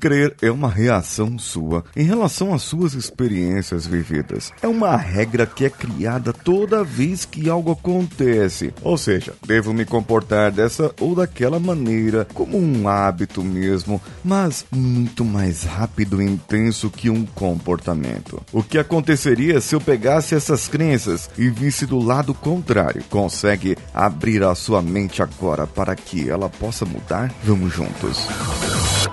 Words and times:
Crer 0.00 0.34
é 0.40 0.50
uma 0.50 0.70
reação 0.70 1.38
sua 1.38 1.84
em 1.94 2.04
relação 2.04 2.54
às 2.54 2.62
suas 2.62 2.94
experiências 2.94 3.86
vividas. 3.86 4.50
É 4.62 4.66
uma 4.66 4.96
regra 4.96 5.44
que 5.44 5.66
é 5.66 5.68
criada 5.68 6.32
toda 6.32 6.82
vez 6.82 7.26
que 7.26 7.50
algo 7.50 7.72
acontece. 7.72 8.72
Ou 8.82 8.96
seja, 8.96 9.34
devo 9.46 9.74
me 9.74 9.84
comportar 9.84 10.50
dessa 10.50 10.90
ou 10.98 11.14
daquela 11.14 11.60
maneira, 11.60 12.26
como 12.32 12.56
um 12.56 12.88
hábito 12.88 13.44
mesmo, 13.44 14.00
mas 14.24 14.64
muito 14.70 15.22
mais 15.22 15.64
rápido 15.64 16.22
e 16.22 16.24
intenso 16.24 16.88
que 16.88 17.10
um 17.10 17.26
comportamento. 17.26 18.42
O 18.54 18.62
que 18.62 18.78
aconteceria 18.78 19.60
se 19.60 19.74
eu 19.74 19.82
pegasse 19.82 20.34
essas 20.34 20.66
crenças 20.66 21.28
e 21.36 21.50
visse 21.50 21.84
do 21.84 21.98
lado 21.98 22.32
contrário? 22.32 23.04
Consegue 23.10 23.76
abrir 23.92 24.42
a 24.42 24.54
sua 24.54 24.80
mente 24.80 25.22
agora 25.22 25.66
para 25.66 25.94
que 25.94 26.30
ela 26.30 26.48
possa 26.48 26.86
mudar? 26.86 27.30
Vamos 27.44 27.74
juntos. 27.74 28.26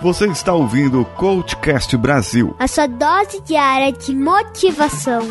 Você 0.01 0.27
está 0.27 0.53
ouvindo 0.53 1.01
o 1.01 1.05
Coachcast 1.05 1.97
Brasil. 1.97 2.55
A 2.59 2.67
sua 2.67 2.85
dose 2.87 3.41
diária 3.41 3.91
de 3.91 4.15
motivação. 4.15 5.21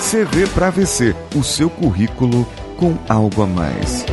CV 0.00 0.46
para 0.54 0.70
VC, 0.70 1.14
o 1.34 1.42
seu 1.42 1.68
currículo 1.68 2.46
com 2.78 2.96
algo 3.08 3.42
a 3.42 3.46
mais. 3.46 4.06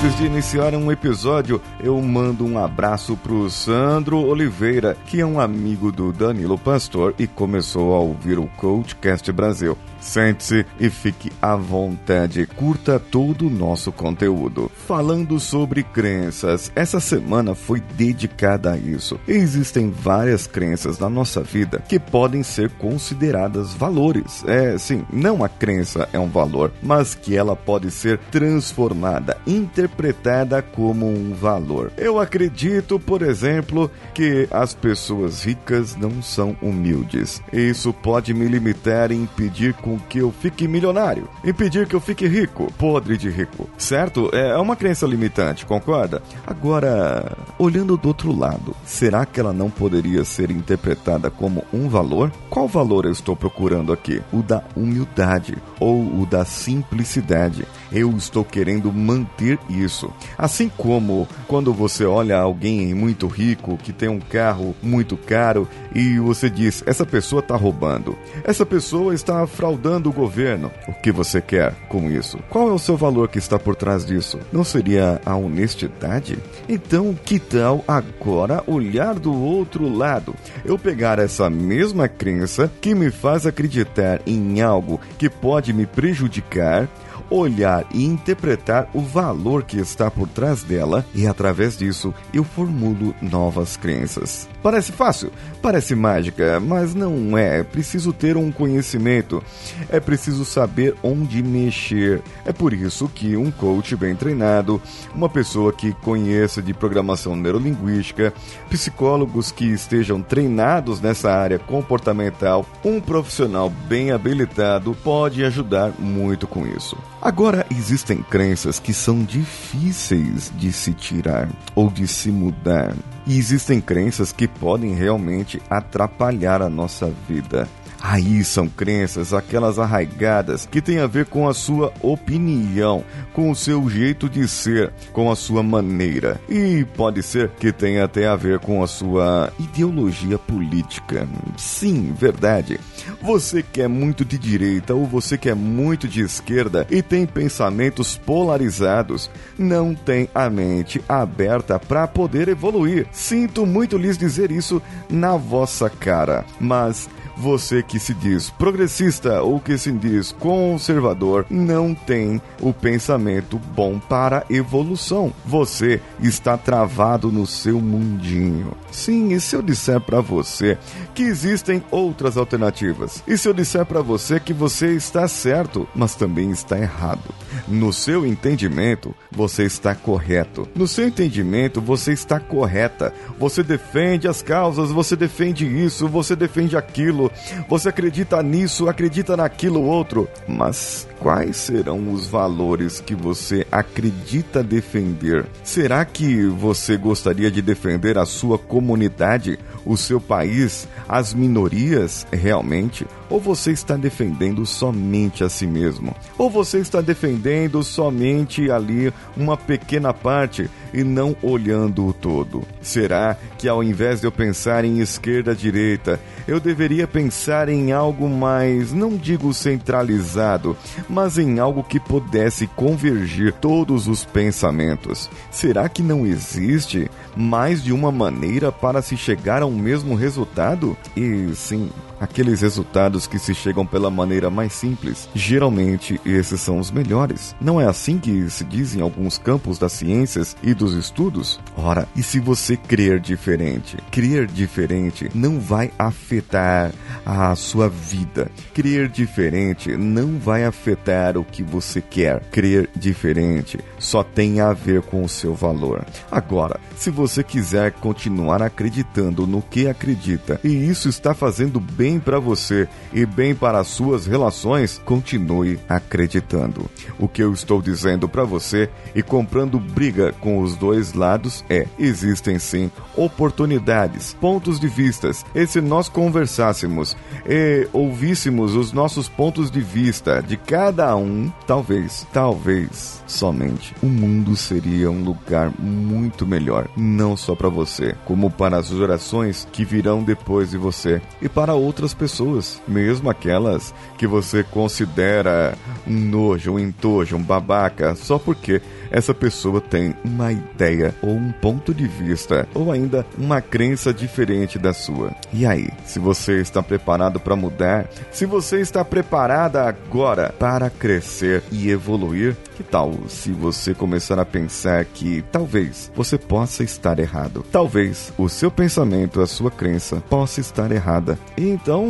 Antes 0.00 0.16
de 0.16 0.26
iniciar 0.26 0.76
um 0.76 0.92
episódio, 0.92 1.60
eu 1.82 2.00
mando 2.00 2.46
um 2.46 2.56
abraço 2.56 3.16
pro 3.16 3.50
Sandro 3.50 4.18
Oliveira, 4.18 4.96
que 5.06 5.20
é 5.20 5.26
um 5.26 5.40
amigo 5.40 5.90
do 5.90 6.12
Danilo 6.12 6.56
Pastor 6.56 7.16
e 7.18 7.26
começou 7.26 7.92
a 7.96 7.98
ouvir 7.98 8.38
o 8.38 8.46
Coachcast 8.56 9.32
Brasil. 9.32 9.76
Sente-se 10.00 10.64
e 10.78 10.90
fique 10.90 11.30
à 11.40 11.56
vontade. 11.56 12.46
Curta 12.46 12.98
todo 12.98 13.46
o 13.46 13.50
nosso 13.50 13.92
conteúdo. 13.92 14.70
Falando 14.86 15.38
sobre 15.38 15.82
crenças, 15.82 16.70
essa 16.74 17.00
semana 17.00 17.54
foi 17.54 17.80
dedicada 17.80 18.72
a 18.72 18.76
isso. 18.76 19.18
Existem 19.26 19.90
várias 19.90 20.46
crenças 20.46 20.98
na 20.98 21.08
nossa 21.08 21.42
vida 21.42 21.82
que 21.88 21.98
podem 21.98 22.42
ser 22.42 22.70
consideradas 22.70 23.72
valores. 23.74 24.44
É, 24.46 24.76
sim, 24.78 25.04
não 25.12 25.44
a 25.44 25.48
crença 25.48 26.08
é 26.12 26.18
um 26.18 26.28
valor, 26.28 26.72
mas 26.82 27.14
que 27.14 27.36
ela 27.36 27.56
pode 27.56 27.90
ser 27.90 28.18
transformada, 28.30 29.36
interpretada 29.46 30.62
como 30.62 31.06
um 31.06 31.34
valor. 31.34 31.92
Eu 31.96 32.18
acredito, 32.18 32.98
por 32.98 33.22
exemplo, 33.22 33.90
que 34.14 34.48
as 34.50 34.74
pessoas 34.74 35.42
ricas 35.42 35.96
não 35.96 36.22
são 36.22 36.56
humildes. 36.62 37.42
Isso 37.52 37.92
pode 37.92 38.32
me 38.32 38.46
limitar 38.46 39.10
e 39.10 39.14
impedir 39.14 39.74
com 39.88 39.98
que 39.98 40.18
eu 40.18 40.30
fique 40.30 40.68
milionário, 40.68 41.28
impedir 41.42 41.86
que 41.86 41.96
eu 41.96 42.00
fique 42.00 42.26
rico, 42.26 42.70
podre 42.76 43.16
de 43.16 43.30
rico, 43.30 43.68
certo? 43.78 44.28
É 44.34 44.56
uma 44.58 44.76
crença 44.76 45.06
limitante, 45.06 45.64
concorda? 45.64 46.22
Agora, 46.46 47.36
olhando 47.58 47.96
do 47.96 48.08
outro 48.08 48.36
lado, 48.36 48.76
será 48.84 49.24
que 49.24 49.40
ela 49.40 49.52
não 49.52 49.70
poderia 49.70 50.24
ser 50.24 50.50
interpretada 50.50 51.30
como 51.30 51.64
um 51.72 51.88
valor? 51.88 52.30
Qual 52.50 52.68
valor 52.68 53.06
eu 53.06 53.12
estou 53.12 53.34
procurando 53.34 53.92
aqui? 53.92 54.20
O 54.30 54.42
da 54.42 54.62
humildade 54.76 55.56
ou 55.80 56.02
o 56.20 56.26
da 56.26 56.44
simplicidade? 56.44 57.66
Eu 57.90 58.10
estou 58.10 58.44
querendo 58.44 58.92
manter 58.92 59.58
isso. 59.70 60.12
Assim 60.36 60.70
como 60.76 61.26
quando 61.46 61.72
você 61.72 62.04
olha 62.04 62.38
alguém 62.38 62.92
muito 62.94 63.26
rico 63.26 63.78
que 63.78 63.92
tem 63.92 64.08
um 64.08 64.20
carro 64.20 64.74
muito 64.82 65.16
caro 65.16 65.66
e 65.94 66.18
você 66.18 66.50
diz: 66.50 66.82
essa 66.86 67.06
pessoa 67.06 67.40
está 67.40 67.56
roubando, 67.56 68.18
essa 68.44 68.66
pessoa 68.66 69.14
está 69.14 69.46
fraudando 69.46 69.77
o 70.08 70.12
governo. 70.12 70.70
O 70.86 70.92
que 70.92 71.12
você 71.12 71.40
quer 71.40 71.74
com 71.88 72.10
isso? 72.10 72.38
Qual 72.48 72.68
é 72.68 72.72
o 72.72 72.78
seu 72.78 72.96
valor 72.96 73.28
que 73.28 73.38
está 73.38 73.58
por 73.58 73.76
trás 73.76 74.04
disso? 74.04 74.38
Não 74.52 74.64
seria 74.64 75.20
a 75.24 75.36
honestidade? 75.36 76.38
Então, 76.68 77.14
que 77.14 77.38
tal 77.38 77.84
agora 77.86 78.62
olhar 78.66 79.14
do 79.14 79.32
outro 79.32 79.88
lado? 79.88 80.34
Eu 80.64 80.78
pegar 80.78 81.18
essa 81.18 81.48
mesma 81.48 82.08
crença 82.08 82.70
que 82.80 82.94
me 82.94 83.10
faz 83.10 83.46
acreditar 83.46 84.20
em 84.26 84.60
algo 84.60 85.00
que 85.18 85.30
pode 85.30 85.72
me 85.72 85.86
prejudicar 85.86 86.88
olhar 87.30 87.84
e 87.92 88.04
interpretar 88.04 88.88
o 88.94 89.00
valor 89.00 89.64
que 89.64 89.78
está 89.78 90.10
por 90.10 90.28
trás 90.28 90.62
dela 90.62 91.04
e 91.14 91.26
através 91.26 91.76
disso 91.76 92.14
eu 92.32 92.44
formulo 92.44 93.14
novas 93.20 93.76
crenças. 93.76 94.48
Parece 94.62 94.92
fácil, 94.92 95.30
parece 95.62 95.94
mágica, 95.94 96.60
mas 96.60 96.94
não 96.94 97.36
é. 97.38 97.60
É 97.60 97.62
preciso 97.62 98.12
ter 98.12 98.36
um 98.36 98.50
conhecimento, 98.50 99.42
é 99.88 100.00
preciso 100.00 100.44
saber 100.44 100.94
onde 101.02 101.42
mexer. 101.42 102.20
É 102.44 102.52
por 102.52 102.72
isso 102.72 103.08
que 103.08 103.36
um 103.36 103.50
coach 103.50 103.94
bem 103.96 104.14
treinado, 104.16 104.80
uma 105.14 105.28
pessoa 105.28 105.72
que 105.72 105.92
conheça 105.92 106.60
de 106.60 106.74
programação 106.74 107.36
neurolinguística, 107.36 108.32
psicólogos 108.68 109.52
que 109.52 109.64
estejam 109.64 110.20
treinados 110.20 111.00
nessa 111.00 111.30
área 111.30 111.58
comportamental, 111.58 112.66
um 112.84 113.00
profissional 113.00 113.70
bem 113.70 114.10
habilitado 114.10 114.96
pode 115.04 115.44
ajudar 115.44 115.92
muito 115.98 116.46
com 116.46 116.66
isso. 116.66 116.96
Agora, 117.20 117.66
existem 117.70 118.22
crenças 118.22 118.78
que 118.78 118.92
são 118.92 119.22
difíceis 119.24 120.52
de 120.56 120.72
se 120.72 120.92
tirar 120.92 121.48
ou 121.74 121.90
de 121.90 122.06
se 122.06 122.30
mudar. 122.30 122.94
E 123.28 123.36
existem 123.36 123.78
crenças 123.78 124.32
que 124.32 124.48
podem 124.48 124.94
realmente 124.94 125.60
atrapalhar 125.68 126.62
a 126.62 126.70
nossa 126.70 127.12
vida. 127.28 127.68
Aí 128.10 128.42
são 128.42 128.70
crenças, 128.70 129.34
aquelas 129.34 129.78
arraigadas 129.78 130.64
que 130.64 130.80
têm 130.80 130.98
a 130.98 131.06
ver 131.06 131.26
com 131.26 131.46
a 131.46 131.52
sua 131.52 131.92
opinião, 132.00 133.04
com 133.34 133.50
o 133.50 133.54
seu 133.54 133.86
jeito 133.86 134.30
de 134.30 134.48
ser, 134.48 134.90
com 135.12 135.30
a 135.30 135.36
sua 135.36 135.62
maneira. 135.62 136.40
E 136.48 136.86
pode 136.96 137.22
ser 137.22 137.50
que 137.60 137.70
tenha 137.70 138.06
até 138.06 138.26
a 138.26 138.34
ver 138.34 138.60
com 138.60 138.82
a 138.82 138.86
sua 138.86 139.52
ideologia 139.58 140.38
política. 140.38 141.28
Sim, 141.58 142.14
verdade. 142.18 142.80
Você 143.20 143.62
que 143.62 143.82
é 143.82 143.86
muito 143.86 144.24
de 144.24 144.38
direita 144.38 144.94
ou 144.94 145.04
você 145.04 145.36
que 145.36 145.50
é 145.50 145.54
muito 145.54 146.08
de 146.08 146.22
esquerda 146.22 146.86
e 146.90 147.02
tem 147.02 147.26
pensamentos 147.26 148.16
polarizados, 148.16 149.30
não 149.58 149.94
tem 149.94 150.30
a 150.34 150.48
mente 150.48 151.04
aberta 151.06 151.78
para 151.78 152.08
poder 152.08 152.48
evoluir. 152.48 153.06
Sinto 153.12 153.66
muito 153.66 153.98
lhes 153.98 154.16
dizer 154.16 154.50
isso 154.50 154.80
na 155.10 155.36
vossa 155.36 155.90
cara, 155.90 156.46
mas 156.58 157.06
você 157.38 157.82
que 157.82 158.00
se 158.00 158.12
diz 158.12 158.50
progressista 158.50 159.42
ou 159.42 159.60
que 159.60 159.78
se 159.78 159.92
diz 159.92 160.32
conservador 160.32 161.46
não 161.48 161.94
tem 161.94 162.42
o 162.60 162.72
pensamento 162.72 163.58
bom 163.58 163.98
para 163.98 164.44
evolução. 164.50 165.32
Você 165.46 166.00
está 166.20 166.56
travado 166.56 167.30
no 167.30 167.46
seu 167.46 167.80
mundinho. 167.80 168.72
Sim, 168.90 169.32
e 169.32 169.40
se 169.40 169.54
eu 169.54 169.62
disser 169.62 170.00
para 170.00 170.20
você 170.20 170.76
que 171.14 171.22
existem 171.22 171.82
outras 171.90 172.36
alternativas? 172.36 173.22
E 173.26 173.38
se 173.38 173.48
eu 173.48 173.54
disser 173.54 173.86
para 173.86 174.02
você 174.02 174.40
que 174.40 174.52
você 174.52 174.94
está 174.94 175.28
certo, 175.28 175.88
mas 175.94 176.16
também 176.16 176.50
está 176.50 176.76
errado? 176.78 177.34
No 177.68 177.92
seu 177.92 178.26
entendimento, 178.26 179.14
você 179.30 179.62
está 179.64 179.94
correto. 179.94 180.68
No 180.74 180.88
seu 180.88 181.06
entendimento, 181.06 181.80
você 181.80 182.12
está 182.12 182.40
correta. 182.40 183.12
Você 183.38 183.62
defende 183.62 184.26
as 184.26 184.42
causas, 184.42 184.90
você 184.90 185.14
defende 185.14 185.66
isso, 185.66 186.08
você 186.08 186.34
defende 186.34 186.76
aquilo 186.76 187.27
você 187.68 187.88
acredita 187.88 188.42
nisso, 188.42 188.88
acredita 188.88 189.36
naquilo 189.36 189.82
outro, 189.82 190.28
mas 190.46 191.06
quais 191.20 191.56
serão 191.56 192.12
os 192.12 192.26
valores 192.26 193.00
que 193.00 193.14
você 193.14 193.66
acredita 193.70 194.62
defender? 194.62 195.46
Será 195.62 196.04
que 196.04 196.46
você 196.46 196.96
gostaria 196.96 197.50
de 197.50 197.60
defender 197.60 198.18
a 198.18 198.24
sua 198.24 198.58
comunidade, 198.58 199.58
o 199.84 199.96
seu 199.96 200.20
país, 200.20 200.88
as 201.08 201.34
minorias 201.34 202.26
realmente? 202.32 203.06
Ou 203.30 203.38
você 203.38 203.72
está 203.72 203.96
defendendo 203.96 204.64
somente 204.64 205.44
a 205.44 205.48
si 205.48 205.66
mesmo? 205.66 206.14
Ou 206.38 206.48
você 206.48 206.78
está 206.78 207.00
defendendo 207.00 207.82
somente 207.82 208.70
ali 208.70 209.12
uma 209.36 209.56
pequena 209.56 210.14
parte 210.14 210.70
e 210.94 211.04
não 211.04 211.36
olhando 211.42 212.06
o 212.06 212.12
todo? 212.12 212.62
Será 212.80 213.36
que 213.58 213.68
ao 213.68 213.82
invés 213.82 214.20
de 214.20 214.26
eu 214.26 214.32
pensar 214.32 214.84
em 214.84 215.00
esquerda 215.00 215.54
direita, 215.54 216.18
eu 216.46 216.58
deveria 216.58 217.06
pensar 217.06 217.68
em 217.68 217.92
algo 217.92 218.28
mais, 218.28 218.92
não 218.92 219.16
digo 219.16 219.52
centralizado, 219.52 220.76
mas 221.08 221.38
em 221.38 221.58
algo 221.58 221.82
que 221.82 221.98
pudesse 221.98 222.66
convergir 222.66 223.52
todos 223.52 224.06
os 224.06 224.24
pensamentos? 224.24 225.30
Será 225.50 225.88
que 225.88 226.02
não 226.02 226.26
existe 226.26 227.10
mais 227.36 227.82
de 227.82 227.92
uma 227.92 228.12
maneira 228.12 228.70
para 228.70 229.00
se 229.02 229.16
chegar 229.16 229.62
ao 229.62 229.70
mesmo 229.70 230.14
resultado? 230.14 230.96
E 231.16 231.50
sim, 231.54 231.90
aqueles 232.20 232.60
resultados 232.60 233.26
que 233.26 233.38
se 233.38 233.54
chegam 233.54 233.86
pela 233.86 234.10
maneira 234.10 234.50
mais 234.50 234.72
simples. 234.72 235.28
Geralmente, 235.34 236.20
esses 236.24 236.60
são 236.60 236.78
os 236.78 236.90
melhores. 236.90 237.54
Não 237.60 237.80
é 237.80 237.86
assim 237.86 238.18
que 238.18 238.48
se 238.50 238.64
diz 238.64 238.94
em 238.94 239.00
alguns 239.00 239.38
campos 239.38 239.78
das 239.78 239.92
ciências 239.92 240.56
e 240.62 240.74
dos 240.74 240.94
estudos? 240.94 241.60
Ora, 241.76 242.08
e 242.16 242.22
se 242.22 242.40
você 242.40 242.76
crer 242.76 243.20
diferente? 243.20 243.96
Crer 244.10 244.46
diferente 244.46 245.30
não 245.34 245.60
vai 245.60 245.90
afetar 245.98 246.92
a 247.24 247.54
sua 247.54 247.88
vida. 247.88 248.50
Crer 248.74 249.08
diferente 249.08 249.96
não 249.96 250.38
vai 250.38 250.64
afetar 250.64 251.36
o 251.36 251.44
que 251.44 251.62
você 251.62 252.00
quer. 252.00 252.40
Crer 252.50 252.88
diferente 252.94 253.78
só 253.98 254.22
tem 254.22 254.60
a 254.60 254.72
ver 254.72 255.02
com 255.02 255.22
o 255.22 255.28
seu 255.28 255.54
valor. 255.54 256.04
Agora, 256.30 256.80
se 256.96 257.10
você 257.10 257.42
quiser 257.42 257.92
continuar 257.92 258.62
acreditando 258.62 259.46
no 259.46 259.62
que 259.62 259.86
acredita 259.86 260.60
e 260.64 260.68
isso 260.68 261.08
está 261.08 261.34
fazendo 261.34 261.80
bem 261.80 262.07
para 262.16 262.38
você 262.38 262.86
e 263.12 263.26
bem 263.26 263.56
para 263.56 263.80
as 263.80 263.88
suas 263.88 264.24
relações, 264.24 265.02
continue 265.04 265.80
acreditando. 265.88 266.88
O 267.18 267.26
que 267.26 267.42
eu 267.42 267.52
estou 267.52 267.82
dizendo 267.82 268.28
para 268.28 268.44
você 268.44 268.88
e 269.16 269.20
comprando 269.20 269.80
briga 269.80 270.32
com 270.40 270.60
os 270.60 270.76
dois 270.76 271.12
lados 271.12 271.64
é: 271.68 271.88
existem 271.98 272.56
sim 272.60 272.88
oportunidades, 273.16 274.36
pontos 274.40 274.78
de 274.78 274.86
vistas. 274.86 275.44
E 275.52 275.66
se 275.66 275.80
nós 275.80 276.08
conversássemos 276.08 277.16
e 277.44 277.88
ouvíssemos 277.92 278.76
os 278.76 278.92
nossos 278.92 279.28
pontos 279.28 279.72
de 279.72 279.80
vista 279.80 280.40
de 280.40 280.56
cada 280.56 281.16
um, 281.16 281.50
talvez, 281.66 282.24
talvez, 282.32 283.22
somente, 283.26 283.94
o 284.00 284.06
mundo 284.06 284.54
seria 284.54 285.10
um 285.10 285.24
lugar 285.24 285.72
muito 285.78 286.46
melhor, 286.46 286.88
não 286.96 287.36
só 287.36 287.56
para 287.56 287.68
você, 287.68 288.14
como 288.24 288.50
para 288.50 288.76
as 288.76 288.88
gerações 288.88 289.66
que 289.72 289.84
virão 289.84 290.22
depois 290.22 290.70
de 290.70 290.78
você 290.78 291.20
e 291.40 291.48
para 291.48 291.74
outras 291.74 291.97
pessoas, 292.14 292.80
mesmo 292.86 293.28
aquelas 293.30 293.94
que 294.16 294.26
você 294.26 294.62
considera 294.62 295.76
um 296.06 296.14
nojo, 296.14 296.72
um 296.72 296.78
entojo, 296.78 297.36
um 297.36 297.42
babaca, 297.42 298.14
só 298.14 298.38
porque 298.38 298.80
essa 299.10 299.34
pessoa 299.34 299.80
tem 299.80 300.14
uma 300.24 300.52
ideia 300.52 301.14
ou 301.22 301.30
um 301.30 301.50
ponto 301.50 301.94
de 301.94 302.06
vista 302.06 302.68
ou 302.74 302.92
ainda 302.92 303.24
uma 303.36 303.60
crença 303.60 304.12
diferente 304.12 304.78
da 304.78 304.92
sua. 304.92 305.34
E 305.52 305.66
aí, 305.66 305.88
se 306.04 306.18
você 306.18 306.60
está 306.60 306.82
preparado 306.82 307.40
para 307.40 307.56
mudar, 307.56 308.08
se 308.30 308.46
você 308.46 308.80
está 308.80 309.04
preparada 309.04 309.82
agora 309.84 310.54
para 310.58 310.90
crescer 310.90 311.62
e 311.70 311.90
evoluir, 311.90 312.56
que 312.78 312.84
tal 312.84 313.12
se 313.26 313.50
você 313.50 313.92
começar 313.92 314.38
a 314.38 314.44
pensar 314.44 315.04
que 315.04 315.42
talvez 315.50 316.12
você 316.14 316.38
possa 316.38 316.84
estar 316.84 317.18
errado? 317.18 317.66
Talvez 317.72 318.32
o 318.38 318.48
seu 318.48 318.70
pensamento, 318.70 319.40
a 319.40 319.48
sua 319.48 319.68
crença 319.68 320.22
possa 320.30 320.60
estar 320.60 320.92
errada. 320.92 321.36
Então, 321.56 322.06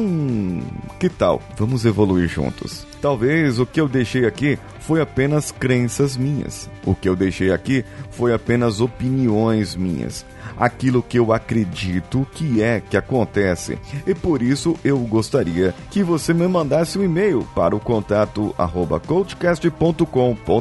que 1.01 1.09
tal? 1.09 1.41
Vamos 1.57 1.87
evoluir 1.87 2.29
juntos. 2.29 2.87
Talvez 3.01 3.59
o 3.59 3.65
que 3.65 3.81
eu 3.81 3.89
deixei 3.89 4.27
aqui 4.27 4.59
foi 4.81 5.01
apenas 5.01 5.51
crenças 5.51 6.19
minhas. 6.19 6.69
O 6.85 6.95
que 6.95 7.09
eu 7.09 7.17
deixei 7.17 7.51
aqui 7.51 7.83
foi 8.11 8.35
apenas 8.35 8.83
opiniões 8.83 9.75
minhas 9.75 10.27
aquilo 10.57 11.03
que 11.03 11.19
eu 11.19 11.33
acredito 11.33 12.27
que 12.33 12.63
é 12.63 12.81
que 12.81 12.97
acontece. 12.97 13.79
E 14.07 14.15
por 14.15 14.43
isso 14.43 14.77
eu 14.83 14.99
gostaria 14.99 15.75
que 15.91 16.03
você 16.03 16.35
me 16.35 16.49
mandasse 16.49 16.99
um 16.99 17.05
e-mail 17.05 17.47
para 17.55 17.77
o 17.77 17.81
contato 17.81 18.55
arroba 18.59 18.99
coachcast.com.br 18.99 20.58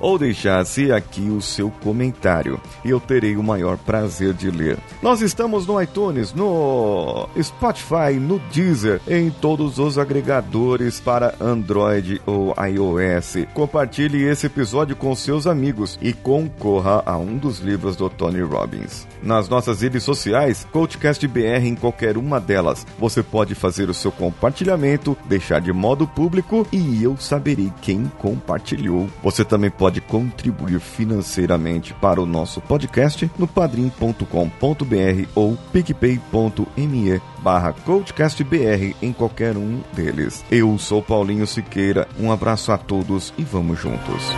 ou 0.00 0.18
deixasse 0.18 0.92
aqui 0.92 1.22
o 1.22 1.40
seu 1.40 1.70
comentário. 1.82 2.60
E 2.84 2.90
eu 2.90 3.00
terei 3.00 3.36
o 3.36 3.42
maior 3.42 3.76
prazer 3.76 4.32
de 4.32 4.50
ler. 4.50 4.78
Nós 5.02 5.20
estamos 5.20 5.66
no 5.66 5.80
iTunes, 5.80 6.32
no 6.32 7.28
Spotify, 7.40 8.14
no 8.20 8.38
Deezer, 8.52 9.00
em 9.08 9.30
todos 9.30 9.78
os 9.78 9.98
agregadores 9.98 11.00
para 11.00 11.34
Android 11.40 12.20
ou 12.26 12.54
iOS. 12.56 13.46
Compartilhe 13.54 14.24
esse 14.24 14.46
episódio 14.46 14.96
com 14.96 15.14
seus 15.14 15.46
amigos 15.46 15.98
e 16.00 16.12
concorra 16.12 17.02
a 17.06 17.16
um 17.16 17.36
dos 17.36 17.60
livros 17.60 17.96
do 17.96 18.08
Tony 18.08 18.40
Robbins 18.40 19.06
nas 19.22 19.48
nossas 19.48 19.82
redes 19.82 20.02
sociais, 20.02 20.66
CoachCastBR 20.72 21.66
em 21.66 21.74
qualquer 21.74 22.16
uma 22.16 22.40
delas. 22.40 22.86
Você 22.98 23.22
pode 23.22 23.54
fazer 23.54 23.88
o 23.88 23.94
seu 23.94 24.10
compartilhamento, 24.10 25.16
deixar 25.26 25.60
de 25.60 25.72
modo 25.72 26.06
público 26.06 26.66
e 26.72 27.02
eu 27.02 27.16
saberei 27.16 27.72
quem 27.82 28.10
compartilhou. 28.18 29.08
Você 29.22 29.44
também 29.44 29.70
pode 29.70 30.00
contribuir 30.00 30.80
financeiramente 30.80 31.94
para 31.94 32.20
o 32.20 32.26
nosso 32.26 32.60
podcast 32.60 33.30
no 33.38 33.46
padrim.com.br 33.46 35.28
ou 35.34 35.56
picpay.me 35.72 37.20
barra 37.42 37.72
CoachCastBR 37.72 38.96
em 39.02 39.12
qualquer 39.12 39.56
um 39.56 39.80
deles. 39.92 40.44
Eu 40.50 40.76
sou 40.78 41.02
Paulinho 41.02 41.46
Siqueira, 41.46 42.08
um 42.18 42.32
abraço 42.32 42.72
a 42.72 42.78
todos 42.78 43.32
e 43.36 43.42
vamos 43.42 43.78
juntos. 43.78 44.32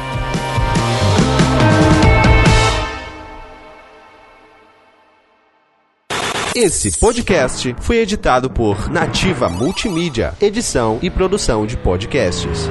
Esse 6.55 6.99
podcast 6.99 7.75
foi 7.81 7.97
editado 7.97 8.51
por 8.51 8.91
Nativa 8.91 9.49
Multimídia, 9.49 10.35
edição 10.39 10.99
e 11.01 11.09
produção 11.09 11.65
de 11.65 11.79
podcasts. 11.79 12.69